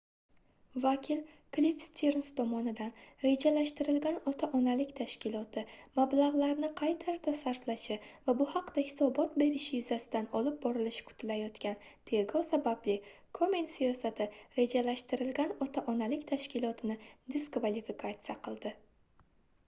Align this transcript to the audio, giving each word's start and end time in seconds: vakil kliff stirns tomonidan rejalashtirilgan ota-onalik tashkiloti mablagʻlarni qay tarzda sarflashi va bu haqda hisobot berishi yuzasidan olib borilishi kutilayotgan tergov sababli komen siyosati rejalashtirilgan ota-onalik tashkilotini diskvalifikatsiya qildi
vakil 0.83 1.19
kliff 1.55 1.83
stirns 1.87 2.29
tomonidan 2.37 2.93
rejalashtirilgan 3.23 4.15
ota-onalik 4.31 4.93
tashkiloti 4.99 5.65
mablagʻlarni 5.99 6.69
qay 6.79 6.95
tarzda 7.03 7.33
sarflashi 7.43 7.97
va 8.29 8.35
bu 8.41 8.47
haqda 8.55 8.85
hisobot 8.89 9.37
berishi 9.43 9.77
yuzasidan 9.83 10.31
olib 10.41 10.57
borilishi 10.65 11.05
kutilayotgan 11.11 11.79
tergov 12.13 12.49
sababli 12.49 12.97
komen 13.41 13.71
siyosati 13.77 14.29
rejalashtirilgan 14.61 15.55
ota-onalik 15.69 16.25
tashkilotini 16.35 16.99
diskvalifikatsiya 17.37 18.39
qildi 18.49 18.77